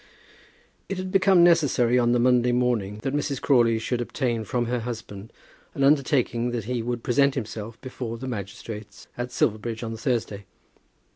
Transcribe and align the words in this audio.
It 0.89 0.97
had 0.97 1.11
become 1.11 1.43
necessary 1.43 1.99
on 1.99 2.11
the 2.11 2.17
Monday 2.17 2.51
morning 2.51 3.01
that 3.03 3.13
Mrs. 3.13 3.39
Crawley 3.39 3.77
should 3.77 4.01
obtain 4.01 4.43
from 4.43 4.65
her 4.65 4.79
husband 4.79 5.31
an 5.75 5.83
undertaking 5.83 6.49
that 6.49 6.63
he 6.63 6.81
would 6.81 7.03
present 7.03 7.35
himself 7.35 7.79
before 7.81 8.17
the 8.17 8.27
magistrates 8.27 9.07
at 9.15 9.31
Silverbridge 9.31 9.83
on 9.83 9.91
the 9.91 9.99
Thursday. 9.99 10.47